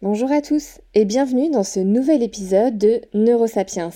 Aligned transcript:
Bonjour 0.00 0.30
à 0.30 0.40
tous 0.40 0.78
et 0.94 1.04
bienvenue 1.04 1.50
dans 1.50 1.64
ce 1.64 1.80
nouvel 1.80 2.22
épisode 2.22 2.78
de 2.78 3.00
Neurosapiens. 3.14 3.90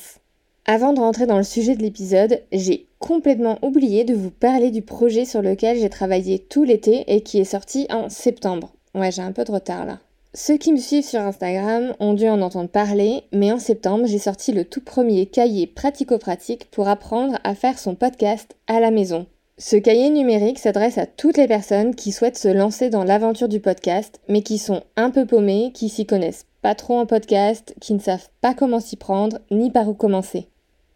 Avant 0.66 0.92
de 0.92 0.98
rentrer 0.98 1.27
dans 1.27 1.37
le 1.37 1.45
sujet 1.45 1.77
de 1.77 1.83
l'épisode, 1.83 2.42
j'ai 2.51 2.88
complètement 2.98 3.56
oublié 3.62 4.02
de 4.02 4.12
vous 4.12 4.33
parler 4.33 4.73
du 4.73 4.83
projet 4.83 5.25
sur 5.25 5.42
lequel 5.42 5.78
j'ai 5.78 5.91
travaillé 5.91 6.41
tout 6.41 6.65
l'été 6.65 7.05
et 7.06 7.20
qui 7.20 7.38
est 7.38 7.45
sorti 7.45 7.87
en 7.88 8.09
septembre. 8.09 8.73
Ouais, 8.97 9.12
j'ai 9.12 9.23
un 9.23 9.30
peu 9.30 9.45
de 9.45 9.52
retard 9.52 9.87
là. 9.87 10.01
Ceux 10.34 10.56
qui 10.56 10.73
me 10.73 10.78
suivent 10.78 11.05
sur 11.05 11.20
Instagram 11.20 11.95
ont 12.01 12.14
dû 12.14 12.28
en 12.28 12.42
entendre 12.42 12.69
parler, 12.69 13.23
mais 13.33 13.53
en 13.53 13.61
septembre, 13.61 14.06
j'ai 14.06 14.19
sorti 14.19 14.50
le 14.50 14.64
tout 14.64 14.80
premier 14.80 15.27
cahier 15.27 15.69
pratico-pratique 15.69 16.69
pour 16.73 16.89
apprendre 16.89 17.39
à 17.45 17.55
faire 17.55 17.78
son 17.78 17.95
podcast 17.95 18.56
à 18.66 18.80
la 18.80 18.91
maison. 18.91 19.27
Ce 19.65 19.77
cahier 19.77 20.11
numérique 20.11 20.59
s'adresse 20.59 20.98
à 20.98 21.07
toutes 21.07 21.37
les 21.37 21.47
personnes 21.47 21.95
qui 21.95 22.11
souhaitent 22.11 22.37
se 22.37 22.48
lancer 22.48 22.91
dans 22.91 23.05
l'aventure 23.05 23.47
du 23.47 23.61
podcast, 23.61 24.19
mais 24.28 24.42
qui 24.42 24.59
sont 24.59 24.83
un 24.97 25.11
peu 25.11 25.25
paumées, 25.25 25.70
qui 25.73 25.89
s'y 25.89 26.05
connaissent 26.05 26.47
pas 26.62 26.75
trop 26.75 26.98
en 26.98 27.06
podcast, 27.06 27.72
qui 27.81 27.95
ne 27.95 28.00
savent 28.00 28.28
pas 28.41 28.55
comment 28.55 28.81
s'y 28.81 28.97
prendre, 28.97 29.39
ni 29.53 29.70
par 29.70 29.89
où 29.89 29.95
commencer. 29.95 30.48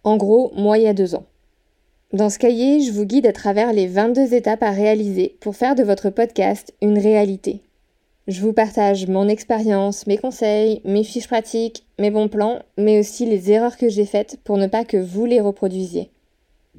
En 0.03 0.17
gros, 0.17 0.51
moi 0.57 0.79
il 0.79 0.83
y 0.83 0.89
a 0.89 0.95
deux 0.95 1.15
ans. 1.15 1.27
Dans 2.13 2.29
ce 2.29 2.41
cahier, 2.41 2.81
je 2.81 2.91
vous 2.91 3.05
guide 3.05 3.29
à 3.29 3.33
travers 3.33 3.73
les 3.73 3.87
22 3.87 4.35
étapes 4.35 4.65
à 4.65 4.73
réaliser 4.73 5.37
pour 5.39 5.55
faire 5.55 5.77
de 5.77 5.85
votre 5.85 6.11
podcast 6.11 6.75
une 6.83 6.99
réalité. 6.99 7.61
Je 8.27 8.41
vous 8.41 8.53
partage 8.53 9.07
mon 9.07 9.29
expérience, 9.29 10.09
mes 10.09 10.19
conseils, 10.19 10.81
mes 10.85 11.05
fiches 11.05 11.29
pratiques, 11.29 11.87
mes 12.01 12.11
bons 12.11 12.29
plans, 12.29 12.63
mais 12.77 12.99
aussi 12.99 13.27
les 13.27 13.53
erreurs 13.53 13.77
que 13.77 13.89
j'ai 13.89 14.07
faites 14.07 14.41
pour 14.43 14.59
ne 14.59 14.67
pas 14.67 14.85
que 14.85 14.97
vous 14.97 15.25
les 15.25 15.41
reproduisiez. 15.41 16.11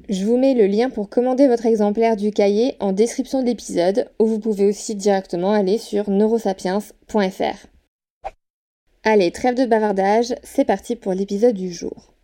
Je 0.08 0.24
vous 0.24 0.38
mets 0.38 0.54
le 0.54 0.66
lien 0.66 0.90
pour 0.90 1.08
commander 1.08 1.48
votre 1.48 1.66
exemplaire 1.66 2.16
du 2.16 2.30
cahier 2.30 2.76
en 2.80 2.92
description 2.92 3.40
de 3.42 3.46
l'épisode, 3.46 4.08
où 4.18 4.26
vous 4.26 4.38
pouvez 4.38 4.66
aussi 4.66 4.94
directement 4.94 5.52
aller 5.52 5.78
sur 5.78 6.08
neurosapiens.fr. 6.08 7.66
Allez, 9.04 9.30
trêve 9.30 9.54
de 9.54 9.66
bavardage, 9.66 10.34
c'est 10.42 10.64
parti 10.64 10.96
pour 10.96 11.12
l'épisode 11.12 11.54
du 11.54 11.72
jour. 11.72 12.14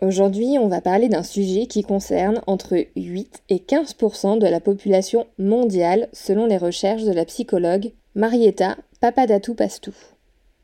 Aujourd'hui, 0.00 0.58
on 0.60 0.68
va 0.68 0.80
parler 0.80 1.08
d'un 1.08 1.22
sujet 1.22 1.66
qui 1.66 1.82
concerne 1.82 2.40
entre 2.46 2.84
8 2.94 3.42
et 3.48 3.58
15% 3.58 4.38
de 4.38 4.46
la 4.46 4.60
population 4.60 5.26
mondiale 5.38 6.08
selon 6.12 6.46
les 6.46 6.56
recherches 6.56 7.04
de 7.04 7.12
la 7.12 7.24
psychologue 7.24 7.92
Marietta 8.14 8.76
Papadatu-Pastou. 9.00 9.94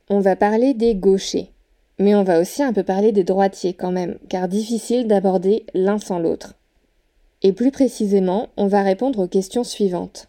On 0.09 0.21
va 0.21 0.37
parler 0.37 0.75
des 0.75 0.95
gauchers. 0.95 1.54
Mais 1.99 2.15
on 2.15 2.25
va 2.25 2.41
aussi 2.41 2.63
un 2.63 2.73
peu 2.73 2.83
parler 2.83 3.13
des 3.13 3.25
droitiers 3.25 3.75
quand 3.75 3.93
même, 3.93 4.19
car 4.29 4.49
difficile 4.49 5.07
d'aborder 5.07 5.65
l'un 5.75 5.99
sans 5.99 6.19
l'autre. 6.19 6.55
Et 7.43 7.53
plus 7.53 7.71
précisément, 7.71 8.49
on 8.57 8.67
va 8.67 8.83
répondre 8.83 9.21
aux 9.21 9.29
questions 9.29 9.65
suivantes. 9.65 10.29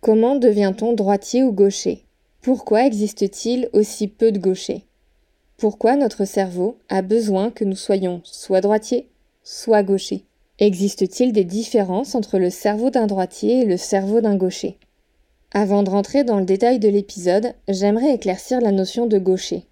Comment 0.00 0.36
devient-on 0.36 0.92
droitier 0.92 1.42
ou 1.42 1.52
gaucher? 1.52 2.04
Pourquoi 2.42 2.84
existe-t-il 2.84 3.68
aussi 3.72 4.08
peu 4.08 4.30
de 4.30 4.38
gauchers? 4.38 4.84
Pourquoi 5.56 5.96
notre 5.96 6.24
cerveau 6.26 6.76
a 6.88 7.02
besoin 7.02 7.50
que 7.50 7.64
nous 7.64 7.76
soyons 7.76 8.20
soit 8.24 8.60
droitiers, 8.60 9.08
soit 9.42 9.82
gauchers? 9.82 10.24
Existe-t-il 10.58 11.32
des 11.32 11.44
différences 11.44 12.14
entre 12.14 12.38
le 12.38 12.50
cerveau 12.50 12.90
d'un 12.90 13.06
droitier 13.06 13.60
et 13.60 13.64
le 13.64 13.76
cerveau 13.76 14.20
d'un 14.20 14.36
gaucher? 14.36 14.78
Avant 15.52 15.82
de 15.82 15.90
rentrer 15.90 16.24
dans 16.24 16.38
le 16.38 16.44
détail 16.44 16.78
de 16.78 16.88
l'épisode, 16.88 17.54
j'aimerais 17.68 18.14
éclaircir 18.14 18.60
la 18.60 18.72
notion 18.72 19.06
de 19.06 19.18
gaucher. 19.18 19.64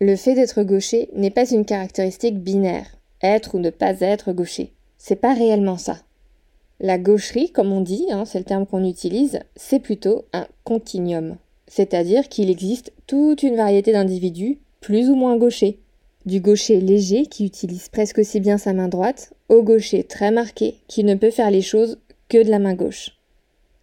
Le 0.00 0.14
fait 0.14 0.34
d'être 0.34 0.62
gaucher 0.62 1.08
n'est 1.12 1.32
pas 1.32 1.50
une 1.50 1.64
caractéristique 1.64 2.38
binaire, 2.38 2.86
être 3.20 3.56
ou 3.56 3.58
ne 3.58 3.70
pas 3.70 4.00
être 4.00 4.32
gaucher. 4.32 4.72
C'est 4.96 5.16
pas 5.16 5.34
réellement 5.34 5.76
ça. 5.76 5.98
La 6.78 6.98
gaucherie, 6.98 7.50
comme 7.50 7.72
on 7.72 7.80
dit, 7.80 8.06
hein, 8.12 8.24
c'est 8.24 8.38
le 8.38 8.44
terme 8.44 8.64
qu'on 8.64 8.84
utilise, 8.84 9.40
c'est 9.56 9.80
plutôt 9.80 10.24
un 10.32 10.46
continuum. 10.62 11.36
C'est-à-dire 11.66 12.28
qu'il 12.28 12.48
existe 12.48 12.92
toute 13.08 13.42
une 13.42 13.56
variété 13.56 13.90
d'individus, 13.90 14.60
plus 14.80 15.10
ou 15.10 15.16
moins 15.16 15.36
gauchers. 15.36 15.80
Du 16.26 16.40
gaucher 16.40 16.80
léger 16.80 17.26
qui 17.26 17.44
utilise 17.44 17.88
presque 17.88 18.18
aussi 18.18 18.38
bien 18.38 18.56
sa 18.56 18.74
main 18.74 18.86
droite, 18.86 19.32
au 19.48 19.64
gaucher 19.64 20.04
très 20.04 20.30
marqué 20.30 20.76
qui 20.86 21.02
ne 21.02 21.16
peut 21.16 21.32
faire 21.32 21.50
les 21.50 21.62
choses 21.62 21.98
que 22.28 22.40
de 22.40 22.50
la 22.50 22.60
main 22.60 22.74
gauche. 22.74 23.17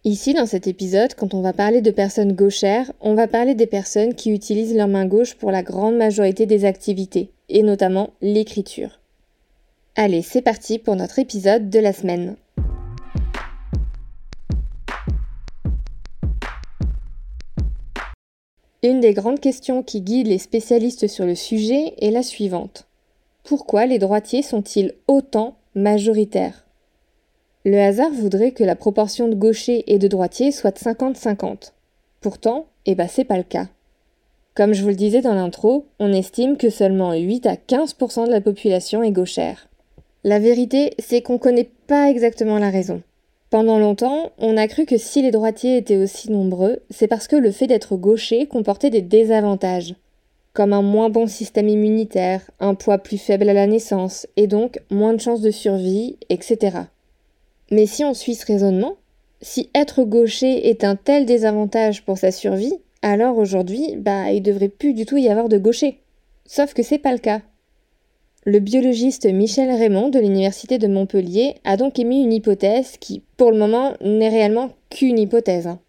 Ici, 0.06 0.34
dans 0.34 0.46
cet 0.46 0.68
épisode, 0.68 1.14
quand 1.14 1.34
on 1.34 1.40
va 1.40 1.52
parler 1.52 1.80
de 1.80 1.90
personnes 1.90 2.32
gauchères, 2.32 2.92
on 3.00 3.16
va 3.16 3.26
parler 3.26 3.56
des 3.56 3.66
personnes 3.66 4.14
qui 4.14 4.30
utilisent 4.30 4.76
leur 4.76 4.86
main 4.86 5.04
gauche 5.04 5.34
pour 5.34 5.50
la 5.50 5.64
grande 5.64 5.96
majorité 5.96 6.46
des 6.46 6.64
activités, 6.64 7.32
et 7.48 7.64
notamment 7.64 8.10
l'écriture. 8.22 9.00
Allez, 9.96 10.22
c'est 10.22 10.42
parti 10.42 10.78
pour 10.78 10.94
notre 10.94 11.18
épisode 11.18 11.70
de 11.70 11.80
la 11.80 11.92
semaine. 11.92 12.36
Une 18.84 19.00
des 19.00 19.12
grandes 19.12 19.40
questions 19.40 19.82
qui 19.82 20.02
guident 20.02 20.28
les 20.28 20.38
spécialistes 20.38 21.08
sur 21.08 21.26
le 21.26 21.34
sujet 21.34 21.94
est 22.00 22.12
la 22.12 22.22
suivante. 22.22 22.86
Pourquoi 23.42 23.86
les 23.86 23.98
droitiers 23.98 24.42
sont-ils 24.42 24.92
autant 25.08 25.56
majoritaires? 25.74 26.65
Le 27.66 27.80
hasard 27.80 28.12
voudrait 28.12 28.52
que 28.52 28.62
la 28.62 28.76
proportion 28.76 29.26
de 29.26 29.34
gauchers 29.34 29.82
et 29.88 29.98
de 29.98 30.06
droitiers 30.06 30.52
soit 30.52 30.70
de 30.70 30.78
50-50. 30.78 31.72
Pourtant, 32.20 32.66
eh 32.86 32.94
ben 32.94 33.08
c'est 33.08 33.24
pas 33.24 33.36
le 33.36 33.42
cas. 33.42 33.66
Comme 34.54 34.72
je 34.72 34.82
vous 34.82 34.90
le 34.90 34.94
disais 34.94 35.20
dans 35.20 35.34
l'intro, 35.34 35.84
on 35.98 36.12
estime 36.12 36.58
que 36.58 36.70
seulement 36.70 37.12
8 37.12 37.44
à 37.46 37.56
15% 37.56 38.28
de 38.28 38.30
la 38.30 38.40
population 38.40 39.02
est 39.02 39.10
gauchère. 39.10 39.68
La 40.22 40.38
vérité, 40.38 40.94
c'est 41.00 41.22
qu'on 41.22 41.38
connaît 41.38 41.68
pas 41.88 42.08
exactement 42.08 42.60
la 42.60 42.70
raison. 42.70 43.02
Pendant 43.50 43.80
longtemps, 43.80 44.30
on 44.38 44.56
a 44.56 44.68
cru 44.68 44.86
que 44.86 44.96
si 44.96 45.20
les 45.20 45.32
droitiers 45.32 45.76
étaient 45.76 45.96
aussi 45.96 46.30
nombreux, 46.30 46.82
c'est 46.90 47.08
parce 47.08 47.26
que 47.26 47.34
le 47.34 47.50
fait 47.50 47.66
d'être 47.66 47.96
gaucher 47.96 48.46
comportait 48.46 48.90
des 48.90 49.02
désavantages, 49.02 49.96
comme 50.52 50.72
un 50.72 50.82
moins 50.82 51.10
bon 51.10 51.26
système 51.26 51.68
immunitaire, 51.68 52.48
un 52.60 52.76
poids 52.76 52.98
plus 52.98 53.18
faible 53.18 53.48
à 53.48 53.54
la 53.54 53.66
naissance, 53.66 54.28
et 54.36 54.46
donc 54.46 54.78
moins 54.88 55.14
de 55.14 55.20
chances 55.20 55.40
de 55.40 55.50
survie, 55.50 56.16
etc. 56.28 56.86
Mais 57.70 57.86
si 57.86 58.04
on 58.04 58.14
suit 58.14 58.34
ce 58.34 58.46
raisonnement, 58.46 58.96
si 59.42 59.70
être 59.74 60.04
gaucher 60.04 60.68
est 60.68 60.84
un 60.84 60.96
tel 60.96 61.26
désavantage 61.26 62.04
pour 62.04 62.18
sa 62.18 62.30
survie, 62.30 62.74
alors 63.02 63.38
aujourd'hui, 63.38 63.96
bah, 63.96 64.32
il 64.32 64.42
devrait 64.42 64.68
plus 64.68 64.94
du 64.94 65.04
tout 65.04 65.16
y 65.16 65.28
avoir 65.28 65.48
de 65.48 65.58
gaucher. 65.58 66.00
Sauf 66.46 66.74
que 66.74 66.82
c'est 66.82 66.98
pas 66.98 67.12
le 67.12 67.18
cas. 67.18 67.42
Le 68.44 68.60
biologiste 68.60 69.26
Michel 69.26 69.70
Raymond 69.70 70.08
de 70.08 70.20
l'Université 70.20 70.78
de 70.78 70.86
Montpellier 70.86 71.56
a 71.64 71.76
donc 71.76 71.98
émis 71.98 72.22
une 72.22 72.32
hypothèse 72.32 72.96
qui, 73.00 73.22
pour 73.36 73.50
le 73.50 73.58
moment, 73.58 73.94
n'est 74.00 74.28
réellement 74.28 74.70
qu'une 74.88 75.18
hypothèse. 75.18 75.66
Hein. 75.66 75.80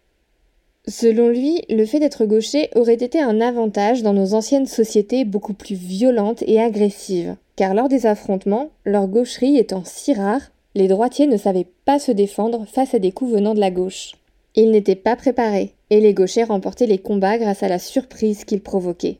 Selon 0.88 1.28
lui, 1.28 1.62
le 1.68 1.84
fait 1.84 2.00
d'être 2.00 2.24
gaucher 2.24 2.70
aurait 2.74 2.94
été 2.94 3.20
un 3.20 3.40
avantage 3.40 4.02
dans 4.02 4.12
nos 4.14 4.34
anciennes 4.34 4.66
sociétés 4.66 5.24
beaucoup 5.24 5.52
plus 5.52 5.76
violentes 5.76 6.42
et 6.46 6.60
agressives, 6.60 7.36
car 7.56 7.74
lors 7.74 7.88
des 7.88 8.06
affrontements, 8.06 8.70
leur 8.84 9.06
gaucherie 9.06 9.58
étant 9.58 9.84
si 9.84 10.14
rare, 10.14 10.50
les 10.78 10.86
droitiers 10.86 11.26
ne 11.26 11.36
savaient 11.36 11.66
pas 11.84 11.98
se 11.98 12.12
défendre 12.12 12.64
face 12.64 12.94
à 12.94 13.00
des 13.00 13.10
coups 13.10 13.32
venant 13.32 13.52
de 13.52 13.58
la 13.58 13.72
gauche. 13.72 14.12
Ils 14.54 14.70
n'étaient 14.70 14.94
pas 14.94 15.16
préparés, 15.16 15.72
et 15.90 16.00
les 16.00 16.14
gauchers 16.14 16.44
remportaient 16.44 16.86
les 16.86 16.98
combats 16.98 17.36
grâce 17.36 17.64
à 17.64 17.68
la 17.68 17.80
surprise 17.80 18.44
qu'ils 18.44 18.60
provoquaient. 18.60 19.18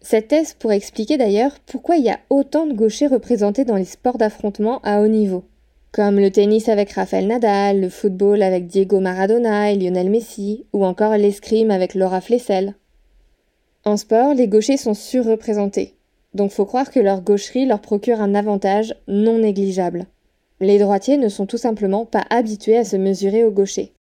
Cette 0.00 0.28
thèse 0.28 0.54
pourrait 0.54 0.78
expliquer 0.78 1.18
d'ailleurs 1.18 1.58
pourquoi 1.66 1.96
il 1.96 2.04
y 2.04 2.08
a 2.08 2.18
autant 2.30 2.66
de 2.66 2.72
gauchers 2.72 3.08
représentés 3.08 3.66
dans 3.66 3.76
les 3.76 3.84
sports 3.84 4.16
d'affrontement 4.16 4.80
à 4.82 5.02
haut 5.02 5.06
niveau, 5.06 5.44
comme 5.92 6.18
le 6.18 6.30
tennis 6.30 6.70
avec 6.70 6.92
Rafael 6.92 7.26
Nadal, 7.26 7.82
le 7.82 7.90
football 7.90 8.40
avec 8.40 8.66
Diego 8.66 9.00
Maradona 9.00 9.70
et 9.72 9.76
Lionel 9.76 10.08
Messi, 10.08 10.64
ou 10.72 10.86
encore 10.86 11.14
l'escrime 11.18 11.70
avec 11.70 11.94
Laura 11.94 12.22
Flessel. 12.22 12.74
En 13.84 13.98
sport, 13.98 14.32
les 14.32 14.48
gauchers 14.48 14.78
sont 14.78 14.94
surreprésentés, 14.94 15.92
donc 16.32 16.52
faut 16.52 16.64
croire 16.64 16.90
que 16.90 17.00
leur 17.00 17.20
gaucherie 17.20 17.66
leur 17.66 17.80
procure 17.80 18.22
un 18.22 18.34
avantage 18.34 18.94
non 19.08 19.40
négligeable. 19.40 20.06
Les 20.62 20.78
droitiers 20.78 21.16
ne 21.16 21.30
sont 21.30 21.46
tout 21.46 21.56
simplement 21.56 22.04
pas 22.04 22.24
habitués 22.28 22.76
à 22.76 22.84
se 22.84 22.96
mesurer 22.96 23.44
au 23.44 23.50
gaucher. 23.50 23.94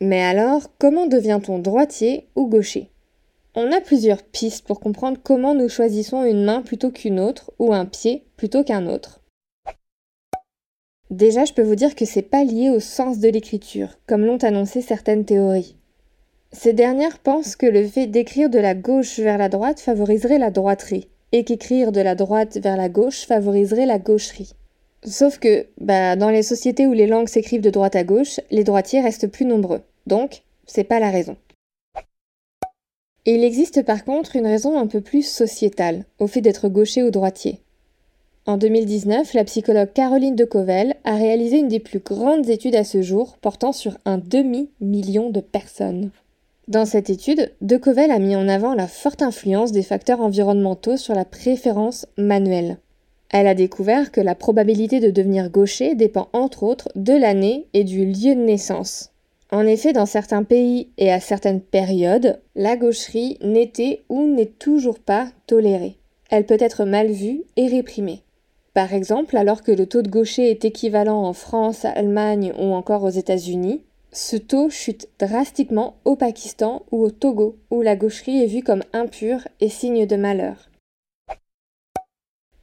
Mais 0.00 0.22
alors, 0.22 0.70
comment 0.78 1.08
devient-on 1.08 1.58
droitier 1.58 2.28
ou 2.36 2.46
gaucher? 2.46 2.90
On 3.56 3.72
a 3.72 3.80
plusieurs 3.80 4.22
pistes 4.22 4.64
pour 4.64 4.78
comprendre 4.78 5.18
comment 5.20 5.54
nous 5.54 5.68
choisissons 5.68 6.24
une 6.24 6.44
main 6.44 6.62
plutôt 6.62 6.92
qu'une 6.92 7.18
autre 7.18 7.50
ou 7.58 7.74
un 7.74 7.84
pied 7.84 8.24
plutôt 8.36 8.62
qu'un 8.62 8.86
autre. 8.86 9.20
Déjà, 11.10 11.44
je 11.44 11.52
peux 11.52 11.64
vous 11.64 11.74
dire 11.74 11.96
que 11.96 12.04
c'est 12.04 12.22
pas 12.22 12.44
lié 12.44 12.70
au 12.70 12.78
sens 12.78 13.18
de 13.18 13.28
l'écriture, 13.28 13.98
comme 14.06 14.24
l'ont 14.24 14.38
annoncé 14.44 14.80
certaines 14.80 15.24
théories. 15.24 15.74
Ces 16.52 16.72
dernières 16.72 17.20
pensent 17.20 17.54
que 17.54 17.66
le 17.66 17.86
fait 17.86 18.08
d'écrire 18.08 18.50
de 18.50 18.58
la 18.58 18.74
gauche 18.74 19.20
vers 19.20 19.38
la 19.38 19.48
droite 19.48 19.78
favoriserait 19.78 20.38
la 20.38 20.50
droiterie, 20.50 21.08
et 21.30 21.44
qu'écrire 21.44 21.92
de 21.92 22.00
la 22.00 22.16
droite 22.16 22.58
vers 22.58 22.76
la 22.76 22.88
gauche 22.88 23.24
favoriserait 23.26 23.86
la 23.86 24.00
gaucherie. 24.00 24.54
Sauf 25.04 25.38
que, 25.38 25.66
bah, 25.80 26.16
dans 26.16 26.28
les 26.28 26.42
sociétés 26.42 26.86
où 26.88 26.92
les 26.92 27.06
langues 27.06 27.28
s'écrivent 27.28 27.60
de 27.60 27.70
droite 27.70 27.94
à 27.94 28.02
gauche, 28.02 28.40
les 28.50 28.64
droitiers 28.64 29.00
restent 29.00 29.28
plus 29.28 29.46
nombreux. 29.46 29.82
Donc, 30.06 30.42
c'est 30.66 30.84
pas 30.84 30.98
la 31.00 31.10
raison. 31.10 31.36
il 33.26 33.44
existe 33.44 33.84
par 33.84 34.04
contre 34.04 34.34
une 34.34 34.46
raison 34.46 34.76
un 34.76 34.88
peu 34.88 35.00
plus 35.00 35.22
sociétale 35.22 36.04
au 36.18 36.26
fait 36.26 36.40
d'être 36.40 36.68
gaucher 36.68 37.04
ou 37.04 37.10
droitier. 37.10 37.60
En 38.46 38.56
2019, 38.56 39.34
la 39.34 39.44
psychologue 39.44 39.92
Caroline 39.92 40.34
de 40.34 40.44
Covel 40.44 40.96
a 41.04 41.14
réalisé 41.14 41.58
une 41.58 41.68
des 41.68 41.78
plus 41.78 42.00
grandes 42.00 42.48
études 42.48 42.74
à 42.74 42.84
ce 42.84 43.02
jour 43.02 43.36
portant 43.40 43.72
sur 43.72 43.98
un 44.04 44.18
demi-million 44.18 45.30
de 45.30 45.40
personnes. 45.40 46.10
Dans 46.70 46.84
cette 46.84 47.10
étude, 47.10 47.52
De 47.60 47.76
Covel 47.76 48.12
a 48.12 48.20
mis 48.20 48.36
en 48.36 48.46
avant 48.46 48.74
la 48.74 48.86
forte 48.86 49.22
influence 49.22 49.72
des 49.72 49.82
facteurs 49.82 50.20
environnementaux 50.20 50.96
sur 50.96 51.16
la 51.16 51.24
préférence 51.24 52.06
manuelle. 52.16 52.78
Elle 53.28 53.48
a 53.48 53.56
découvert 53.56 54.12
que 54.12 54.20
la 54.20 54.36
probabilité 54.36 55.00
de 55.00 55.10
devenir 55.10 55.50
gaucher 55.50 55.96
dépend 55.96 56.28
entre 56.32 56.62
autres 56.62 56.88
de 56.94 57.12
l'année 57.12 57.66
et 57.74 57.82
du 57.82 58.06
lieu 58.06 58.36
de 58.36 58.44
naissance. 58.44 59.10
En 59.50 59.66
effet, 59.66 59.92
dans 59.92 60.06
certains 60.06 60.44
pays 60.44 60.90
et 60.96 61.10
à 61.10 61.18
certaines 61.18 61.60
périodes, 61.60 62.38
la 62.54 62.76
gaucherie 62.76 63.36
n'était 63.42 64.02
ou 64.08 64.28
n'est 64.28 64.46
toujours 64.46 65.00
pas 65.00 65.26
tolérée. 65.48 65.96
Elle 66.30 66.46
peut 66.46 66.56
être 66.60 66.84
mal 66.84 67.10
vue 67.10 67.42
et 67.56 67.66
réprimée. 67.66 68.22
Par 68.74 68.94
exemple, 68.94 69.36
alors 69.36 69.64
que 69.64 69.72
le 69.72 69.86
taux 69.86 70.02
de 70.02 70.08
gaucher 70.08 70.48
est 70.52 70.64
équivalent 70.64 71.24
en 71.24 71.32
France, 71.32 71.84
Allemagne 71.84 72.52
ou 72.56 72.74
encore 72.74 73.02
aux 73.02 73.10
États-Unis, 73.10 73.82
ce 74.12 74.36
taux 74.36 74.70
chute 74.70 75.08
drastiquement 75.18 75.96
au 76.04 76.16
Pakistan 76.16 76.84
ou 76.90 77.02
au 77.02 77.10
Togo, 77.10 77.56
où 77.70 77.80
la 77.82 77.96
gaucherie 77.96 78.42
est 78.42 78.46
vue 78.46 78.62
comme 78.62 78.82
impure 78.92 79.46
et 79.60 79.68
signe 79.68 80.06
de 80.06 80.16
malheur. 80.16 80.70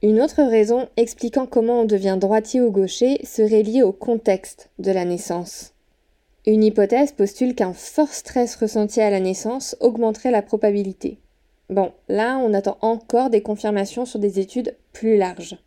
Une 0.00 0.20
autre 0.20 0.42
raison 0.42 0.88
expliquant 0.96 1.46
comment 1.46 1.80
on 1.80 1.84
devient 1.84 2.18
droitier 2.20 2.60
ou 2.60 2.70
gaucher 2.70 3.24
serait 3.24 3.62
liée 3.62 3.82
au 3.82 3.92
contexte 3.92 4.70
de 4.78 4.92
la 4.92 5.04
naissance. 5.04 5.72
Une 6.46 6.62
hypothèse 6.62 7.12
postule 7.12 7.54
qu'un 7.54 7.72
fort 7.72 8.12
stress 8.12 8.54
ressenti 8.54 9.00
à 9.00 9.10
la 9.10 9.20
naissance 9.20 9.76
augmenterait 9.80 10.30
la 10.30 10.42
probabilité. 10.42 11.18
Bon, 11.68 11.92
là, 12.08 12.38
on 12.38 12.54
attend 12.54 12.78
encore 12.80 13.28
des 13.28 13.42
confirmations 13.42 14.06
sur 14.06 14.18
des 14.18 14.38
études 14.38 14.76
plus 14.92 15.16
larges. 15.16 15.58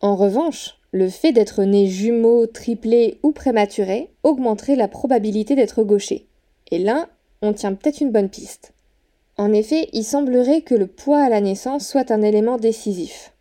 En 0.00 0.14
revanche, 0.14 0.75
le 0.92 1.08
fait 1.08 1.32
d'être 1.32 1.62
né 1.64 1.86
jumeau, 1.86 2.46
triplé 2.46 3.18
ou 3.22 3.32
prématuré 3.32 4.10
augmenterait 4.22 4.76
la 4.76 4.88
probabilité 4.88 5.54
d'être 5.54 5.82
gaucher. 5.82 6.26
Et 6.70 6.78
là, 6.78 7.08
on 7.42 7.52
tient 7.52 7.74
peut-être 7.74 8.00
une 8.00 8.12
bonne 8.12 8.30
piste. 8.30 8.72
En 9.36 9.52
effet, 9.52 9.88
il 9.92 10.04
semblerait 10.04 10.62
que 10.62 10.74
le 10.74 10.86
poids 10.86 11.22
à 11.22 11.28
la 11.28 11.40
naissance 11.40 11.86
soit 11.86 12.10
un 12.10 12.22
élément 12.22 12.56
décisif. 12.56 13.32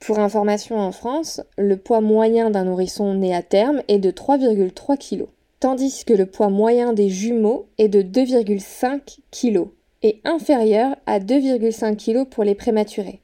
Pour 0.00 0.18
information 0.18 0.78
en 0.78 0.92
France, 0.92 1.40
le 1.56 1.78
poids 1.78 2.02
moyen 2.02 2.50
d'un 2.50 2.64
nourrisson 2.64 3.14
né 3.14 3.34
à 3.34 3.42
terme 3.42 3.80
est 3.88 3.98
de 3.98 4.10
3,3 4.10 4.98
kg, 4.98 5.24
tandis 5.60 6.04
que 6.04 6.12
le 6.12 6.26
poids 6.26 6.50
moyen 6.50 6.92
des 6.92 7.08
jumeaux 7.08 7.68
est 7.78 7.88
de 7.88 8.02
2,5 8.02 9.20
kg 9.30 9.68
et 10.02 10.20
inférieur 10.24 10.94
à 11.06 11.20
2,5 11.20 11.96
kg 11.96 12.28
pour 12.28 12.44
les 12.44 12.54
prématurés. 12.54 13.23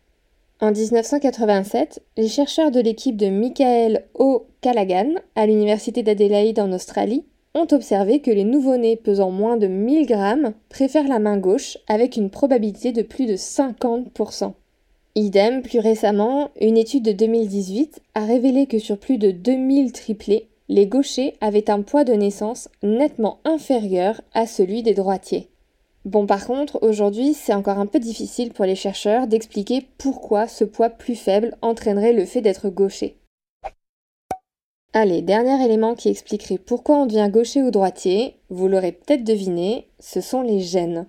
En 0.62 0.73
1987, 0.73 2.03
les 2.19 2.29
chercheurs 2.29 2.71
de 2.71 2.81
l'équipe 2.81 3.17
de 3.17 3.29
Michael 3.29 4.05
O'Callaghan 4.12 5.15
à 5.35 5.47
l'Université 5.47 6.03
d'Adélaïde 6.03 6.61
en 6.61 6.71
Australie 6.73 7.25
ont 7.55 7.67
observé 7.73 8.21
que 8.21 8.31
les 8.31 8.45
nouveau-nés 8.45 8.97
pesant 8.97 9.31
moins 9.31 9.57
de 9.57 9.67
1000 9.67 10.07
grammes 10.07 10.53
préfèrent 10.69 11.09
la 11.09 11.19
main 11.19 11.39
gauche 11.39 11.79
avec 11.89 12.19
une 12.19 12.29
probabilité 12.29 12.93
de 12.93 13.01
plus 13.01 13.25
de 13.25 13.37
50%. 13.37 14.53
Idem, 15.15 15.62
plus 15.62 15.79
récemment, 15.79 16.51
une 16.61 16.77
étude 16.77 17.05
de 17.05 17.12
2018 17.12 18.03
a 18.15 18.27
révélé 18.27 18.67
que 18.67 18.79
sur 18.79 18.99
plus 18.99 19.17
de 19.17 19.31
2000 19.31 19.93
triplés, 19.93 20.47
les 20.69 20.87
gauchers 20.87 21.37
avaient 21.41 21.71
un 21.71 21.81
poids 21.81 22.05
de 22.05 22.12
naissance 22.12 22.69
nettement 22.83 23.39
inférieur 23.47 24.21
à 24.35 24.47
celui 24.47 24.83
des 24.83 24.95
droitiers. 24.95 25.49
Bon 26.06 26.26
par 26.26 26.47
contre, 26.47 26.79
aujourd'hui, 26.82 27.35
c'est 27.35 27.52
encore 27.52 27.79
un 27.79 27.87
peu 27.87 27.99
difficile 27.99 28.52
pour 28.52 28.64
les 28.64 28.75
chercheurs 28.75 29.26
d'expliquer 29.26 29.87
pourquoi 29.99 30.49
ce 30.49 30.64
poids 30.64 30.88
plus 30.88 31.14
faible 31.14 31.56
entraînerait 31.61 32.14
le 32.14 32.25
fait 32.25 32.41
d'être 32.41 32.70
gaucher. 32.70 33.17
Allez, 34.94 35.20
dernier 35.20 35.62
élément 35.64 35.94
qui 35.94 36.08
expliquerait 36.08 36.58
pourquoi 36.58 36.97
on 36.97 37.06
devient 37.06 37.29
gaucher 37.31 37.62
ou 37.62 37.70
droitier, 37.70 38.37
vous 38.49 38.67
l'aurez 38.67 38.93
peut-être 38.93 39.25
deviné, 39.25 39.87
ce 40.00 40.20
sont 40.20 40.43
les 40.43 40.61
gènes. 40.61 41.06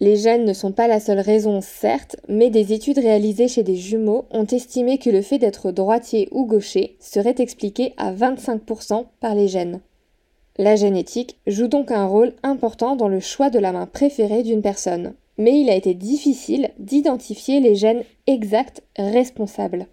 Les 0.00 0.16
gènes 0.16 0.44
ne 0.44 0.52
sont 0.52 0.72
pas 0.72 0.88
la 0.88 0.98
seule 0.98 1.20
raison, 1.20 1.60
certes, 1.60 2.16
mais 2.28 2.50
des 2.50 2.72
études 2.72 2.98
réalisées 2.98 3.46
chez 3.46 3.62
des 3.62 3.76
jumeaux 3.76 4.26
ont 4.32 4.44
estimé 4.44 4.98
que 4.98 5.08
le 5.08 5.22
fait 5.22 5.38
d'être 5.38 5.70
droitier 5.70 6.28
ou 6.32 6.44
gaucher 6.44 6.96
serait 6.98 7.36
expliqué 7.38 7.94
à 7.96 8.12
25% 8.12 9.04
par 9.20 9.36
les 9.36 9.46
gènes. 9.46 9.80
La 10.56 10.76
génétique 10.76 11.36
joue 11.48 11.66
donc 11.66 11.90
un 11.90 12.06
rôle 12.06 12.32
important 12.44 12.94
dans 12.94 13.08
le 13.08 13.18
choix 13.18 13.50
de 13.50 13.58
la 13.58 13.72
main 13.72 13.86
préférée 13.86 14.44
d'une 14.44 14.62
personne, 14.62 15.14
mais 15.36 15.58
il 15.58 15.68
a 15.68 15.74
été 15.74 15.94
difficile 15.94 16.70
d'identifier 16.78 17.58
les 17.58 17.74
gènes 17.74 18.04
exacts 18.28 18.82
responsables. 18.96 19.88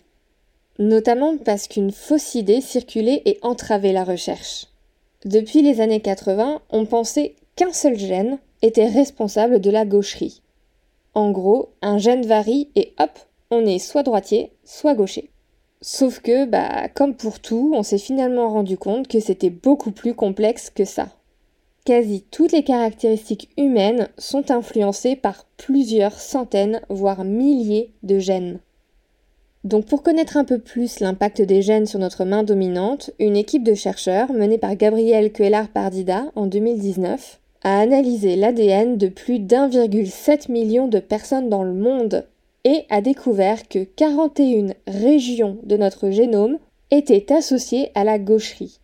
Notamment 0.77 1.37
parce 1.37 1.67
qu'une 1.67 1.91
fausse 1.91 2.35
idée 2.35 2.61
circulait 2.61 3.23
et 3.25 3.39
entravait 3.41 3.91
la 3.91 4.03
recherche. 4.03 4.67
Depuis 5.25 5.63
les 5.63 5.81
années 5.81 5.99
80, 5.99 6.61
on 6.69 6.85
pensait 6.85 7.35
qu'un 7.55 7.73
seul 7.73 7.97
gène 7.97 8.37
était 8.61 8.87
responsable 8.87 9.61
de 9.61 9.71
la 9.71 9.85
gaucherie. 9.85 10.43
En 11.15 11.31
gros, 11.31 11.69
un 11.81 11.97
gène 11.97 12.25
varie 12.25 12.69
et 12.75 12.93
hop, 12.99 13.11
on 13.49 13.65
est 13.65 13.79
soit 13.79 14.03
droitier, 14.03 14.51
soit 14.63 14.93
gaucher. 14.93 15.30
Sauf 15.81 16.19
que, 16.19 16.45
bah, 16.45 16.89
comme 16.93 17.15
pour 17.15 17.39
tout, 17.39 17.73
on 17.75 17.81
s'est 17.81 17.97
finalement 17.97 18.49
rendu 18.49 18.77
compte 18.77 19.07
que 19.07 19.19
c'était 19.19 19.49
beaucoup 19.49 19.91
plus 19.91 20.13
complexe 20.13 20.69
que 20.69 20.85
ça. 20.85 21.07
Quasi 21.85 22.23
toutes 22.29 22.51
les 22.51 22.63
caractéristiques 22.63 23.49
humaines 23.57 24.07
sont 24.19 24.51
influencées 24.51 25.15
par 25.15 25.47
plusieurs 25.57 26.19
centaines, 26.19 26.81
voire 26.89 27.23
milliers 27.23 27.91
de 28.03 28.19
gènes. 28.19 28.59
Donc 29.63 29.85
pour 29.87 30.03
connaître 30.03 30.37
un 30.37 30.43
peu 30.43 30.59
plus 30.59 30.99
l'impact 30.99 31.41
des 31.41 31.63
gènes 31.63 31.87
sur 31.87 31.99
notre 31.99 32.25
main 32.25 32.43
dominante, 32.43 33.09
une 33.17 33.35
équipe 33.35 33.63
de 33.63 33.73
chercheurs 33.73 34.31
menée 34.31 34.59
par 34.59 34.75
Gabriel 34.75 35.31
Cuellar-Pardida 35.31 36.31
en 36.35 36.45
2019 36.45 37.39
a 37.63 37.79
analysé 37.79 38.35
l'ADN 38.35 38.97
de 38.97 39.07
plus 39.07 39.39
d'1,7 39.39 40.51
million 40.51 40.87
de 40.87 40.99
personnes 40.99 41.49
dans 41.49 41.63
le 41.63 41.73
monde 41.73 42.25
et 42.63 42.85
a 42.89 43.01
découvert 43.01 43.67
que 43.67 43.83
41 43.83 44.73
régions 44.87 45.57
de 45.63 45.77
notre 45.77 46.11
génome 46.11 46.59
étaient 46.91 47.31
associées 47.33 47.91
à 47.95 48.03
la 48.03 48.19
gaucherie. 48.19 48.79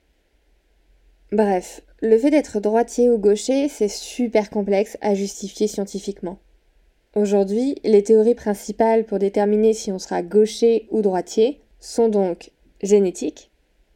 Bref, 1.31 1.81
le 2.01 2.17
fait 2.17 2.29
d'être 2.29 2.59
droitier 2.59 3.09
ou 3.09 3.17
gaucher, 3.17 3.67
c'est 3.67 3.87
super 3.87 4.49
complexe 4.49 4.97
à 5.01 5.13
justifier 5.13 5.67
scientifiquement. 5.67 6.39
Aujourd'hui, 7.15 7.75
les 7.83 8.03
théories 8.03 8.35
principales 8.35 9.03
pour 9.03 9.19
déterminer 9.19 9.73
si 9.73 9.91
on 9.91 9.99
sera 9.99 10.21
gaucher 10.21 10.87
ou 10.91 11.01
droitier 11.01 11.61
sont 11.79 12.09
donc 12.09 12.51
génétiques, 12.81 13.49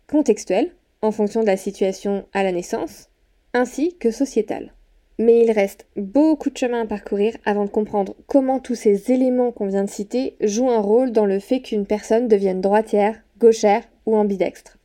contextuelles, 0.07 0.73
en 1.01 1.11
fonction 1.11 1.41
de 1.41 1.47
la 1.47 1.57
situation 1.57 2.25
à 2.33 2.43
la 2.43 2.51
naissance, 2.51 3.09
ainsi 3.53 3.95
que 3.97 4.11
sociétales. 4.11 4.73
Mais 5.19 5.43
il 5.43 5.51
reste 5.51 5.85
beaucoup 5.95 6.49
de 6.49 6.57
chemin 6.57 6.81
à 6.81 6.85
parcourir 6.85 7.35
avant 7.45 7.65
de 7.65 7.69
comprendre 7.69 8.15
comment 8.27 8.59
tous 8.59 8.75
ces 8.75 9.11
éléments 9.11 9.51
qu'on 9.51 9.67
vient 9.67 9.83
de 9.83 9.89
citer 9.89 10.35
jouent 10.41 10.71
un 10.71 10.81
rôle 10.81 11.11
dans 11.11 11.25
le 11.25 11.39
fait 11.39 11.61
qu'une 11.61 11.85
personne 11.85 12.27
devienne 12.27 12.61
droitière, 12.61 13.21
gauchère 13.37 13.83
ou 14.05 14.15
ambidextre. 14.15 14.77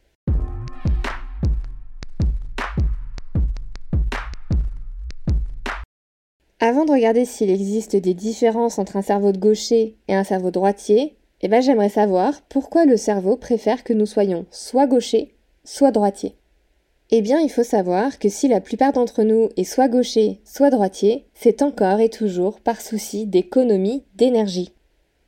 Avant 6.59 6.87
de 6.87 6.93
regarder 6.93 7.27
s'il 7.27 7.51
existe 7.51 7.97
des 7.97 8.15
différences 8.15 8.79
entre 8.79 8.97
un 8.97 9.03
cerveau 9.03 9.31
de 9.31 9.39
gaucher 9.39 9.95
et 10.09 10.15
un 10.15 10.25
cerveau 10.25 10.51
droitier, 10.51 11.15
eh 11.43 11.49
ben 11.49 11.61
j'aimerais 11.61 11.91
savoir 11.91 12.41
pourquoi 12.49 12.87
le 12.87 12.97
cerveau 12.97 13.37
préfère 13.37 13.85
que 13.85 13.93
nous 13.93 14.07
soyons 14.07 14.47
soit 14.51 14.87
gauchers, 14.87 15.35
soit 15.65 15.91
droitiers. 15.91 16.35
Eh 17.13 17.23
bien, 17.23 17.41
il 17.41 17.51
faut 17.51 17.63
savoir 17.63 18.19
que 18.19 18.29
si 18.29 18.49
la 18.49 18.61
plupart 18.61 18.93
d'entre 18.93 19.23
nous 19.23 19.49
est 19.57 19.65
soit 19.65 19.89
gaucher, 19.89 20.41
soit 20.45 20.71
droitier, 20.71 21.25
c'est 21.35 21.63
encore 21.63 22.01
et 22.01 22.09
toujours 22.09 22.59
par 22.61 22.81
souci 22.81 23.27
d'économie 23.27 24.03
d'énergie. 24.17 24.73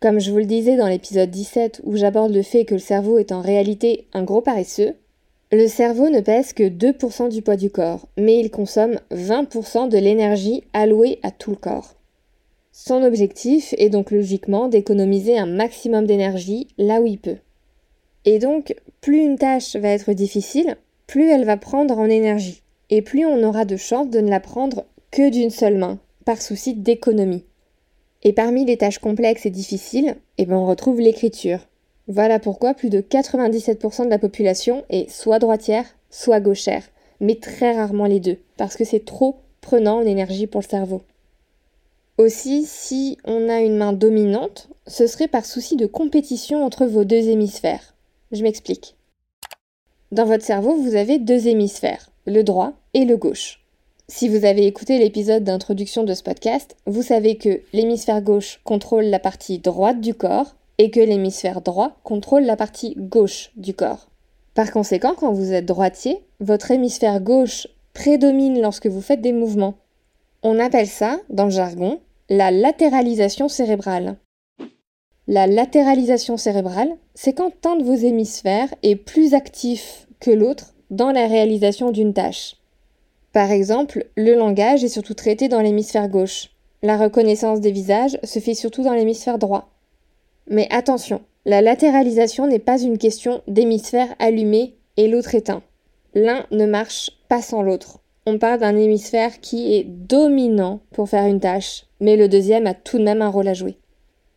Comme 0.00 0.18
je 0.18 0.32
vous 0.32 0.38
le 0.38 0.44
disais 0.44 0.76
dans 0.76 0.88
l'épisode 0.88 1.30
17 1.30 1.82
où 1.84 1.96
j'aborde 1.96 2.32
le 2.32 2.42
fait 2.42 2.64
que 2.64 2.74
le 2.74 2.80
cerveau 2.80 3.18
est 3.18 3.30
en 3.30 3.40
réalité 3.40 4.08
un 4.12 4.24
gros 4.24 4.40
paresseux, 4.40 4.94
le 5.52 5.68
cerveau 5.68 6.10
ne 6.10 6.20
pèse 6.20 6.52
que 6.52 6.64
2% 6.64 7.30
du 7.30 7.42
poids 7.42 7.56
du 7.56 7.70
corps, 7.70 8.06
mais 8.16 8.38
il 8.38 8.50
consomme 8.50 8.98
20% 9.12 9.88
de 9.88 9.98
l'énergie 9.98 10.64
allouée 10.72 11.20
à 11.22 11.30
tout 11.30 11.50
le 11.50 11.56
corps. 11.56 11.94
Son 12.72 13.02
objectif 13.02 13.74
est 13.78 13.88
donc 13.88 14.10
logiquement 14.10 14.68
d'économiser 14.68 15.38
un 15.38 15.46
maximum 15.46 16.06
d'énergie 16.06 16.68
là 16.76 17.00
où 17.00 17.06
il 17.06 17.18
peut. 17.18 17.38
Et 18.24 18.38
donc, 18.38 18.74
plus 19.00 19.18
une 19.18 19.38
tâche 19.38 19.74
va 19.74 19.88
être 19.88 20.12
difficile, 20.12 20.76
plus 21.08 21.30
elle 21.30 21.44
va 21.44 21.56
prendre 21.56 21.98
en 21.98 22.04
énergie, 22.04 22.62
et 22.90 23.02
plus 23.02 23.26
on 23.26 23.42
aura 23.42 23.64
de 23.64 23.76
chances 23.76 24.10
de 24.10 24.20
ne 24.20 24.30
la 24.30 24.40
prendre 24.40 24.84
que 25.10 25.30
d'une 25.30 25.50
seule 25.50 25.78
main, 25.78 25.98
par 26.26 26.40
souci 26.40 26.74
d'économie. 26.74 27.44
Et 28.22 28.34
parmi 28.34 28.66
les 28.66 28.76
tâches 28.76 28.98
complexes 28.98 29.46
et 29.46 29.50
difficiles, 29.50 30.16
eh 30.36 30.44
ben 30.44 30.56
on 30.56 30.66
retrouve 30.66 31.00
l'écriture. 31.00 31.60
Voilà 32.08 32.38
pourquoi 32.38 32.74
plus 32.74 32.90
de 32.90 33.00
97% 33.00 34.04
de 34.04 34.10
la 34.10 34.18
population 34.18 34.84
est 34.90 35.10
soit 35.10 35.38
droitière, 35.38 35.86
soit 36.10 36.40
gauchère, 36.40 36.84
mais 37.20 37.36
très 37.36 37.74
rarement 37.74 38.06
les 38.06 38.20
deux, 38.20 38.36
parce 38.58 38.76
que 38.76 38.84
c'est 38.84 39.04
trop 39.04 39.36
prenant 39.62 40.00
en 40.00 40.06
énergie 40.06 40.46
pour 40.46 40.60
le 40.60 40.66
cerveau. 40.66 41.02
Aussi, 42.18 42.66
si 42.66 43.16
on 43.24 43.48
a 43.48 43.60
une 43.60 43.78
main 43.78 43.94
dominante, 43.94 44.68
ce 44.86 45.06
serait 45.06 45.28
par 45.28 45.46
souci 45.46 45.76
de 45.76 45.86
compétition 45.86 46.64
entre 46.64 46.84
vos 46.84 47.04
deux 47.04 47.28
hémisphères. 47.28 47.94
Je 48.30 48.42
m'explique. 48.42 48.97
Dans 50.10 50.24
votre 50.24 50.44
cerveau, 50.44 50.74
vous 50.74 50.94
avez 50.94 51.18
deux 51.18 51.48
hémisphères, 51.48 52.08
le 52.26 52.42
droit 52.42 52.72
et 52.94 53.04
le 53.04 53.18
gauche. 53.18 53.60
Si 54.08 54.26
vous 54.30 54.46
avez 54.46 54.66
écouté 54.66 54.98
l'épisode 54.98 55.44
d'introduction 55.44 56.02
de 56.02 56.14
ce 56.14 56.22
podcast, 56.22 56.76
vous 56.86 57.02
savez 57.02 57.36
que 57.36 57.60
l'hémisphère 57.74 58.22
gauche 58.22 58.60
contrôle 58.64 59.04
la 59.04 59.18
partie 59.18 59.58
droite 59.58 60.00
du 60.00 60.14
corps 60.14 60.54
et 60.78 60.90
que 60.90 61.00
l'hémisphère 61.00 61.60
droit 61.60 61.98
contrôle 62.04 62.44
la 62.44 62.56
partie 62.56 62.94
gauche 62.96 63.50
du 63.56 63.74
corps. 63.74 64.08
Par 64.54 64.72
conséquent, 64.72 65.14
quand 65.14 65.32
vous 65.32 65.52
êtes 65.52 65.66
droitier, 65.66 66.22
votre 66.40 66.70
hémisphère 66.70 67.20
gauche 67.20 67.68
prédomine 67.92 68.62
lorsque 68.62 68.86
vous 68.86 69.02
faites 69.02 69.20
des 69.20 69.32
mouvements. 69.32 69.74
On 70.42 70.58
appelle 70.58 70.86
ça, 70.86 71.20
dans 71.28 71.44
le 71.44 71.50
jargon, 71.50 72.00
la 72.30 72.50
latéralisation 72.50 73.48
cérébrale. 73.48 74.16
La 75.30 75.46
latéralisation 75.46 76.38
cérébrale, 76.38 76.88
c'est 77.14 77.34
quand 77.34 77.66
un 77.66 77.76
de 77.76 77.84
vos 77.84 77.94
hémisphères 77.94 78.74
est 78.82 78.96
plus 78.96 79.34
actif 79.34 80.06
que 80.20 80.30
l'autre 80.30 80.72
dans 80.88 81.10
la 81.10 81.26
réalisation 81.26 81.90
d'une 81.90 82.14
tâche. 82.14 82.56
Par 83.34 83.50
exemple, 83.50 84.06
le 84.16 84.34
langage 84.34 84.84
est 84.84 84.88
surtout 84.88 85.12
traité 85.12 85.48
dans 85.48 85.60
l'hémisphère 85.60 86.08
gauche. 86.08 86.48
La 86.82 86.96
reconnaissance 86.96 87.60
des 87.60 87.72
visages 87.72 88.18
se 88.24 88.38
fait 88.38 88.54
surtout 88.54 88.82
dans 88.82 88.94
l'hémisphère 88.94 89.38
droit. 89.38 89.68
Mais 90.48 90.66
attention, 90.70 91.20
la 91.44 91.60
latéralisation 91.60 92.46
n'est 92.46 92.58
pas 92.58 92.80
une 92.80 92.96
question 92.96 93.42
d'hémisphère 93.48 94.08
allumé 94.18 94.76
et 94.96 95.08
l'autre 95.08 95.34
éteint. 95.34 95.62
L'un 96.14 96.46
ne 96.52 96.64
marche 96.64 97.10
pas 97.28 97.42
sans 97.42 97.60
l'autre. 97.60 97.98
On 98.24 98.38
parle 98.38 98.60
d'un 98.60 98.78
hémisphère 98.78 99.40
qui 99.42 99.74
est 99.74 99.84
dominant 99.84 100.80
pour 100.90 101.10
faire 101.10 101.26
une 101.26 101.40
tâche, 101.40 101.84
mais 102.00 102.16
le 102.16 102.28
deuxième 102.28 102.66
a 102.66 102.72
tout 102.72 102.96
de 102.96 103.04
même 103.04 103.20
un 103.20 103.28
rôle 103.28 103.48
à 103.48 103.54
jouer. 103.54 103.76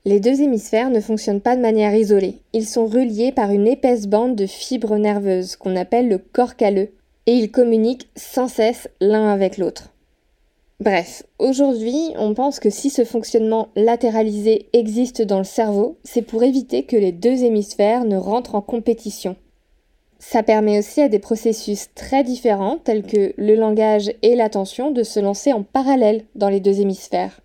Les 0.04 0.20
deux 0.20 0.42
hémisphères 0.42 0.90
ne 0.90 1.00
fonctionnent 1.00 1.42
pas 1.42 1.56
de 1.56 1.62
manière 1.62 1.94
isolée. 1.94 2.40
Ils 2.54 2.66
sont 2.66 2.88
reliés 2.88 3.32
par 3.32 3.52
une 3.52 3.68
épaisse 3.68 4.08
bande 4.08 4.36
de 4.36 4.48
fibres 4.48 4.98
nerveuses 4.98 5.56
qu'on 5.56 5.76
appelle 5.76 6.08
le 6.08 6.18
corps 6.18 6.56
calleux, 6.56 6.90
et 7.28 7.34
ils 7.34 7.52
communiquent 7.52 8.10
sans 8.16 8.48
cesse 8.48 8.90
l'un 9.00 9.30
avec 9.30 9.60
l'autre. 9.60 9.94
Bref, 10.80 11.22
aujourd'hui, 11.38 12.00
on 12.18 12.34
pense 12.34 12.60
que 12.60 12.72
si 12.72 12.90
ce 12.90 13.06
fonctionnement 13.06 13.68
latéralisé 13.76 14.70
existe 14.74 15.22
dans 15.22 15.38
le 15.38 15.44
cerveau, 15.44 16.00
c'est 16.04 16.24
pour 16.24 16.42
éviter 16.42 16.82
que 16.82 16.96
les 16.96 17.12
deux 17.12 17.44
hémisphères 17.44 18.04
ne 18.04 18.18
rentrent 18.18 18.56
en 18.56 18.62
compétition. 18.62 19.36
Ça 20.18 20.42
permet 20.42 20.80
aussi 20.80 21.02
à 21.02 21.10
des 21.10 21.20
processus 21.20 21.90
très 21.94 22.24
différents, 22.24 22.80
tels 22.84 23.04
que 23.04 23.34
le 23.38 23.56
langage 23.56 24.12
et 24.24 24.36
l'attention, 24.36 24.90
de 24.90 25.04
se 25.04 25.20
lancer 25.20 25.54
en 25.54 25.62
parallèle 25.62 26.24
dans 26.34 26.50
les 26.50 26.60
deux 26.60 26.82
hémisphères. 26.82 27.42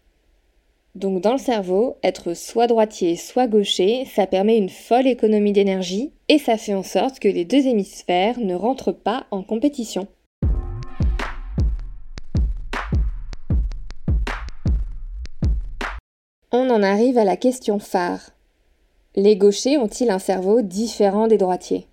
Donc 0.96 1.20
dans 1.20 1.32
le 1.32 1.38
cerveau, 1.38 1.98
être 2.02 2.32
soit 2.32 2.68
droitier, 2.68 3.16
soit 3.16 3.48
gaucher, 3.48 4.06
ça 4.06 4.26
permet 4.26 4.56
une 4.56 4.70
folle 4.70 5.06
économie 5.06 5.52
d'énergie 5.52 6.10
et 6.28 6.38
ça 6.38 6.56
fait 6.56 6.72
en 6.72 6.82
sorte 6.82 7.18
que 7.18 7.28
les 7.28 7.44
deux 7.44 7.66
hémisphères 7.66 8.40
ne 8.40 8.54
rentrent 8.54 8.92
pas 8.92 9.26
en 9.30 9.42
compétition. 9.42 10.06
On 16.50 16.70
en 16.70 16.82
arrive 16.82 17.18
à 17.18 17.24
la 17.24 17.36
question 17.36 17.78
phare. 17.78 18.30
Les 19.16 19.36
gauchers 19.36 19.76
ont-ils 19.76 20.08
un 20.08 20.18
cerveau 20.18 20.62
différent 20.62 21.26
des 21.26 21.36
droitiers? 21.36 21.88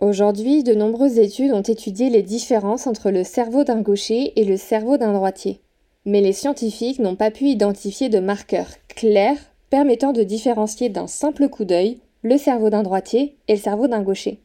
Aujourd'hui, 0.00 0.64
de 0.64 0.74
nombreuses 0.74 1.18
études 1.18 1.52
ont 1.52 1.62
étudié 1.62 2.10
les 2.10 2.22
différences 2.22 2.88
entre 2.88 3.12
le 3.12 3.22
cerveau 3.22 3.62
d'un 3.62 3.80
gaucher 3.80 4.32
et 4.40 4.44
le 4.44 4.56
cerveau 4.56 4.96
d'un 4.96 5.12
droitier. 5.12 5.60
Mais 6.04 6.20
les 6.20 6.32
scientifiques 6.32 6.98
n'ont 6.98 7.16
pas 7.16 7.30
pu 7.30 7.46
identifier 7.46 8.08
de 8.08 8.18
marqueurs 8.18 8.70
clairs 8.88 9.38
permettant 9.70 10.12
de 10.12 10.22
différencier 10.22 10.88
d'un 10.88 11.06
simple 11.06 11.48
coup 11.48 11.64
d'œil 11.64 11.98
le 12.22 12.38
cerveau 12.38 12.70
d'un 12.70 12.82
droitier 12.82 13.36
et 13.48 13.54
le 13.54 13.60
cerveau 13.60 13.86
d'un 13.86 14.02
gaucher. 14.02 14.38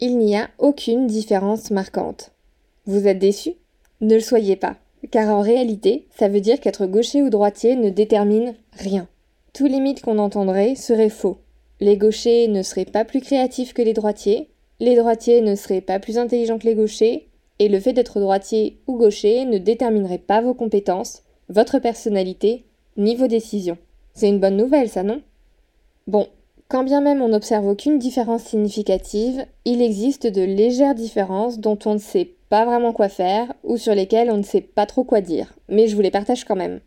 Il 0.00 0.18
n'y 0.18 0.36
a 0.36 0.48
aucune 0.58 1.06
différence 1.06 1.70
marquante. 1.70 2.32
Vous 2.86 3.06
êtes 3.06 3.18
déçu 3.18 3.52
Ne 4.00 4.14
le 4.14 4.20
soyez 4.20 4.56
pas, 4.56 4.76
car 5.10 5.28
en 5.28 5.40
réalité, 5.40 6.06
ça 6.18 6.28
veut 6.28 6.40
dire 6.40 6.60
qu'être 6.60 6.86
gaucher 6.86 7.22
ou 7.22 7.30
droitier 7.30 7.76
ne 7.76 7.90
détermine 7.90 8.54
rien. 8.72 9.06
Tous 9.52 9.66
les 9.66 9.80
mythes 9.80 10.02
qu'on 10.02 10.18
entendrait 10.18 10.74
seraient 10.74 11.08
faux. 11.08 11.38
Les 11.80 11.96
gauchers 11.96 12.48
ne 12.48 12.62
seraient 12.62 12.84
pas 12.84 13.04
plus 13.04 13.20
créatifs 13.20 13.74
que 13.74 13.82
les 13.82 13.92
droitiers, 13.92 14.48
les 14.80 14.96
droitiers 14.96 15.42
ne 15.42 15.54
seraient 15.54 15.80
pas 15.80 16.00
plus 16.00 16.18
intelligents 16.18 16.58
que 16.58 16.66
les 16.66 16.74
gauchers, 16.74 17.28
et 17.62 17.68
le 17.68 17.78
fait 17.78 17.92
d'être 17.92 18.18
droitier 18.18 18.80
ou 18.88 18.96
gaucher 18.96 19.44
ne 19.44 19.56
déterminerait 19.56 20.18
pas 20.18 20.40
vos 20.40 20.52
compétences, 20.52 21.22
votre 21.48 21.78
personnalité, 21.78 22.64
ni 22.96 23.14
vos 23.14 23.28
décisions. 23.28 23.78
C'est 24.14 24.28
une 24.28 24.40
bonne 24.40 24.56
nouvelle, 24.56 24.88
ça, 24.88 25.04
non? 25.04 25.22
Bon, 26.08 26.26
quand 26.66 26.82
bien 26.82 27.00
même 27.00 27.22
on 27.22 27.28
n'observe 27.28 27.68
aucune 27.68 28.00
différence 28.00 28.42
significative, 28.42 29.46
il 29.64 29.80
existe 29.80 30.26
de 30.26 30.42
légères 30.42 30.96
différences 30.96 31.60
dont 31.60 31.78
on 31.84 31.94
ne 31.94 31.98
sait 31.98 32.30
pas 32.48 32.64
vraiment 32.64 32.92
quoi 32.92 33.08
faire 33.08 33.52
ou 33.62 33.76
sur 33.76 33.94
lesquelles 33.94 34.32
on 34.32 34.38
ne 34.38 34.42
sait 34.42 34.60
pas 34.60 34.86
trop 34.86 35.04
quoi 35.04 35.20
dire, 35.20 35.54
mais 35.68 35.86
je 35.86 35.94
vous 35.94 36.02
les 36.02 36.10
partage 36.10 36.44
quand 36.44 36.56
même. 36.56 36.80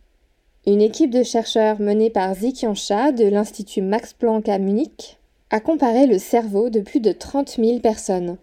Une 0.67 0.81
équipe 0.81 1.11
de 1.11 1.23
chercheurs 1.23 1.79
menée 1.79 2.09
par 2.09 2.35
Zik 2.35 2.63
Yansha 2.63 3.13
de 3.13 3.23
l'Institut 3.23 3.81
Max 3.81 4.11
Planck 4.11 4.49
à 4.49 4.59
Munich 4.59 5.19
a 5.51 5.61
comparé 5.61 6.05
le 6.05 6.19
cerveau 6.19 6.69
de 6.69 6.81
plus 6.81 6.99
de 6.99 7.13
30 7.13 7.51
000 7.61 7.79
personnes. 7.79 8.35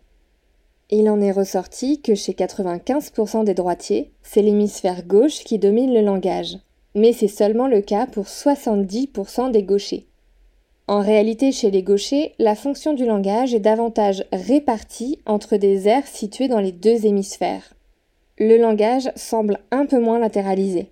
Il 0.94 1.08
en 1.08 1.22
est 1.22 1.32
ressorti 1.32 2.02
que 2.02 2.14
chez 2.14 2.34
95% 2.34 3.44
des 3.44 3.54
droitiers, 3.54 4.12
c'est 4.22 4.42
l'hémisphère 4.42 5.06
gauche 5.06 5.42
qui 5.42 5.58
domine 5.58 5.94
le 5.94 6.02
langage. 6.02 6.58
Mais 6.94 7.14
c'est 7.14 7.28
seulement 7.28 7.66
le 7.66 7.80
cas 7.80 8.06
pour 8.06 8.26
70% 8.26 9.50
des 9.50 9.62
gauchers. 9.62 10.06
En 10.88 11.00
réalité, 11.00 11.50
chez 11.50 11.70
les 11.70 11.82
gauchers, 11.82 12.34
la 12.38 12.54
fonction 12.54 12.92
du 12.92 13.06
langage 13.06 13.54
est 13.54 13.60
davantage 13.60 14.26
répartie 14.34 15.18
entre 15.24 15.56
des 15.56 15.88
aires 15.88 16.06
situées 16.06 16.48
dans 16.48 16.60
les 16.60 16.72
deux 16.72 17.06
hémisphères. 17.06 17.72
Le 18.38 18.58
langage 18.58 19.10
semble 19.16 19.60
un 19.70 19.86
peu 19.86 19.98
moins 19.98 20.18
latéralisé. 20.18 20.90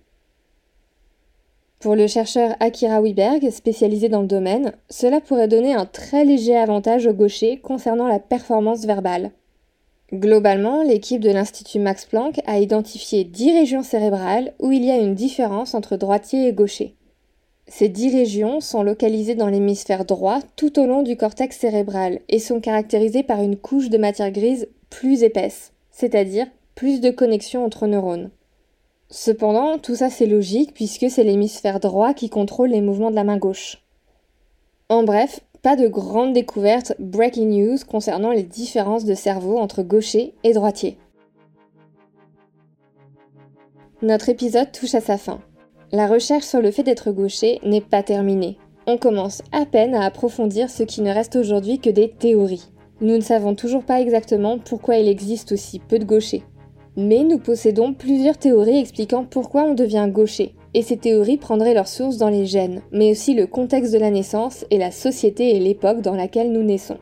Pour 1.77 1.95
le 1.95 2.07
chercheur 2.07 2.55
Akira 2.59 3.01
Wiberg, 3.01 3.51
spécialisé 3.51 4.09
dans 4.09 4.21
le 4.21 4.27
domaine, 4.27 4.73
cela 4.89 5.21
pourrait 5.21 5.47
donner 5.47 5.75
un 5.75 5.85
très 5.85 6.25
léger 6.25 6.57
avantage 6.57 7.05
aux 7.05 7.13
gauchers 7.13 7.57
concernant 7.57 8.07
la 8.07 8.19
performance 8.19 8.85
verbale. 8.85 9.31
Globalement, 10.13 10.83
l'équipe 10.83 11.21
de 11.21 11.31
l'Institut 11.31 11.79
Max 11.79 12.05
Planck 12.05 12.41
a 12.45 12.59
identifié 12.59 13.23
10 13.23 13.53
régions 13.53 13.83
cérébrales 13.83 14.53
où 14.59 14.71
il 14.71 14.83
y 14.83 14.91
a 14.91 14.97
une 14.97 15.15
différence 15.15 15.73
entre 15.73 15.95
droitier 15.95 16.47
et 16.47 16.53
gaucher. 16.53 16.95
Ces 17.67 17.87
10 17.87 18.13
régions 18.13 18.59
sont 18.59 18.83
localisées 18.83 19.35
dans 19.35 19.47
l'hémisphère 19.47 20.03
droit 20.03 20.39
tout 20.57 20.77
au 20.77 20.85
long 20.85 21.03
du 21.03 21.15
cortex 21.15 21.57
cérébral 21.57 22.19
et 22.27 22.39
sont 22.39 22.59
caractérisées 22.59 23.23
par 23.23 23.41
une 23.41 23.55
couche 23.55 23.89
de 23.89 23.97
matière 23.97 24.31
grise 24.31 24.67
plus 24.89 25.23
épaisse, 25.23 25.71
c'est-à-dire 25.91 26.47
plus 26.75 26.99
de 26.99 27.09
connexions 27.09 27.63
entre 27.63 27.87
neurones. 27.87 28.31
Cependant, 29.09 29.77
tout 29.77 29.95
ça 29.95 30.09
c'est 30.09 30.25
logique 30.25 30.73
puisque 30.73 31.09
c'est 31.09 31.23
l'hémisphère 31.23 31.79
droit 31.79 32.13
qui 32.13 32.29
contrôle 32.29 32.71
les 32.71 32.81
mouvements 32.81 33.11
de 33.11 33.15
la 33.15 33.23
main 33.23 33.37
gauche. 33.37 33.81
En 34.89 35.03
bref, 35.03 35.39
pas 35.61 35.75
de 35.75 35.87
grande 35.87 36.33
découverte 36.33 36.93
breaking 36.97 37.49
news 37.49 37.77
concernant 37.87 38.31
les 38.31 38.43
différences 38.43 39.05
de 39.05 39.13
cerveau 39.13 39.57
entre 39.57 39.83
gaucher 39.83 40.33
et 40.43 40.53
droitier. 40.53 40.97
Notre 44.01 44.29
épisode 44.29 44.71
touche 44.71 44.95
à 44.95 45.01
sa 45.01 45.17
fin. 45.17 45.39
La 45.91 46.07
recherche 46.07 46.45
sur 46.45 46.61
le 46.61 46.71
fait 46.71 46.83
d'être 46.83 47.11
gaucher 47.11 47.59
n'est 47.63 47.81
pas 47.81 48.01
terminée. 48.01 48.57
On 48.87 48.97
commence 48.97 49.43
à 49.51 49.67
peine 49.67 49.93
à 49.93 50.05
approfondir 50.05 50.71
ce 50.71 50.81
qui 50.81 51.01
ne 51.01 51.13
reste 51.13 51.35
aujourd'hui 51.35 51.77
que 51.77 51.91
des 51.91 52.09
théories. 52.09 52.71
Nous 52.99 53.15
ne 53.15 53.21
savons 53.21 53.53
toujours 53.53 53.83
pas 53.83 54.01
exactement 54.01 54.57
pourquoi 54.57 54.97
il 54.97 55.07
existe 55.07 55.51
aussi 55.51 55.77
peu 55.77 55.99
de 55.99 56.05
gauchers. 56.05 56.43
Mais 56.97 57.23
nous 57.23 57.37
possédons 57.37 57.93
plusieurs 57.93 58.37
théories 58.37 58.79
expliquant 58.79 59.25
pourquoi 59.25 59.63
on 59.63 59.75
devient 59.75 60.09
gaucher, 60.11 60.55
et 60.73 60.81
ces 60.81 60.97
théories 60.97 61.37
prendraient 61.37 61.73
leur 61.73 61.87
source 61.87 62.17
dans 62.17 62.29
les 62.29 62.45
gènes, 62.45 62.81
mais 62.91 63.11
aussi 63.11 63.33
le 63.33 63.47
contexte 63.47 63.93
de 63.93 63.99
la 63.99 64.09
naissance 64.09 64.65
et 64.69 64.77
la 64.77 64.91
société 64.91 65.55
et 65.55 65.59
l'époque 65.59 66.01
dans 66.01 66.15
laquelle 66.15 66.51
nous 66.51 66.63
naissons. 66.63 66.97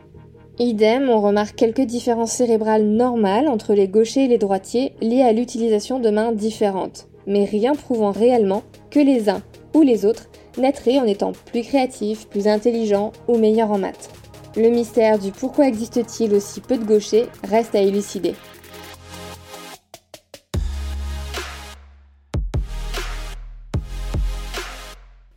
Idem, 0.58 1.08
on 1.08 1.20
remarque 1.20 1.56
quelques 1.56 1.80
différences 1.80 2.32
cérébrales 2.32 2.84
normales 2.84 3.48
entre 3.48 3.72
les 3.72 3.88
gauchers 3.88 4.24
et 4.24 4.28
les 4.28 4.38
droitiers 4.38 4.92
liées 5.00 5.22
à 5.22 5.32
l'utilisation 5.32 6.00
de 6.00 6.10
mains 6.10 6.32
différentes, 6.32 7.08
mais 7.26 7.44
rien 7.44 7.74
prouvant 7.74 8.10
réellement 8.10 8.62
que 8.90 9.00
les 9.00 9.30
uns 9.30 9.42
ou 9.74 9.82
les 9.82 10.04
autres 10.04 10.28
naîtraient 10.58 10.98
en 10.98 11.04
étant 11.04 11.32
plus 11.46 11.62
créatifs, 11.62 12.28
plus 12.28 12.46
intelligents 12.46 13.12
ou 13.28 13.38
meilleurs 13.38 13.70
en 13.70 13.78
maths. 13.78 14.10
Le 14.56 14.68
mystère 14.68 15.18
du 15.18 15.30
pourquoi 15.30 15.68
existe-t-il 15.68 16.34
aussi 16.34 16.60
peu 16.60 16.76
de 16.76 16.84
gauchers 16.84 17.26
reste 17.44 17.74
à 17.74 17.80
élucider. 17.80 18.34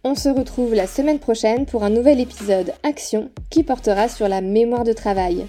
On 0.05 0.15
se 0.15 0.27
retrouve 0.27 0.73
la 0.73 0.85
semaine 0.85 1.19
prochaine 1.19 1.65
pour 1.65 1.83
un 1.85 1.89
nouvel 1.89 2.19
épisode 2.19 2.73
Action 2.83 3.29
qui 3.49 3.63
portera 3.63 4.09
sur 4.09 4.27
la 4.27 4.41
mémoire 4.41 4.83
de 4.83 4.91
travail. 4.91 5.45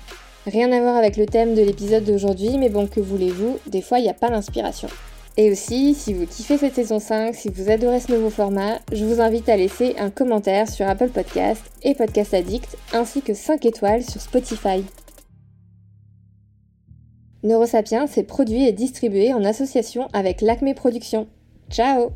Rien 0.46 0.70
à 0.70 0.80
voir 0.80 0.94
avec 0.94 1.16
le 1.16 1.26
thème 1.26 1.56
de 1.56 1.62
l'épisode 1.62 2.04
d'aujourd'hui, 2.04 2.56
mais 2.56 2.68
bon, 2.68 2.86
que 2.86 3.00
voulez-vous, 3.00 3.58
des 3.66 3.82
fois 3.82 3.98
il 3.98 4.02
n'y 4.02 4.10
a 4.10 4.14
pas 4.14 4.30
l'inspiration. 4.30 4.88
Et 5.36 5.50
aussi, 5.50 5.94
si 5.94 6.14
vous 6.14 6.26
kiffez 6.26 6.56
cette 6.56 6.76
saison 6.76 7.00
5, 7.00 7.34
si 7.34 7.48
vous 7.48 7.68
adorez 7.68 7.98
ce 7.98 8.12
nouveau 8.12 8.30
format, 8.30 8.78
je 8.92 9.04
vous 9.04 9.20
invite 9.20 9.48
à 9.48 9.56
laisser 9.56 9.96
un 9.98 10.10
commentaire 10.10 10.68
sur 10.68 10.88
Apple 10.88 11.08
Podcast 11.08 11.62
et 11.82 11.96
Podcast 11.96 12.32
Addict, 12.32 12.76
ainsi 12.92 13.22
que 13.22 13.34
5 13.34 13.66
étoiles 13.66 14.04
sur 14.04 14.20
Spotify. 14.20 14.84
Neurosapiens 17.42 18.06
est 18.06 18.22
produit 18.22 18.68
et 18.68 18.72
distribué 18.72 19.34
en 19.34 19.44
association 19.44 20.06
avec 20.12 20.40
l'Acme 20.40 20.72
Productions. 20.74 21.26
Ciao 21.70 22.12